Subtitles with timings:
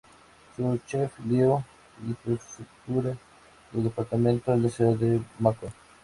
[0.55, 1.63] Su "chef-lieu",
[2.09, 3.15] y prefectura
[3.71, 5.69] del departamento, es la ciudad de Mâcon.